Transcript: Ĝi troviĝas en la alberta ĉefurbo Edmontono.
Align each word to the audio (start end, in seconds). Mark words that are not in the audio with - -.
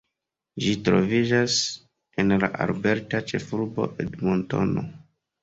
Ĝi 0.63 0.71
troviĝas 0.87 1.57
en 2.23 2.33
la 2.45 2.49
alberta 2.67 3.23
ĉefurbo 3.33 3.87
Edmontono. 4.07 4.87